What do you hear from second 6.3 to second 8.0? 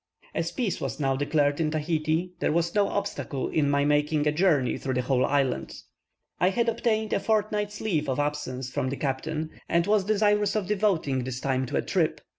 I had obtained a fortnight's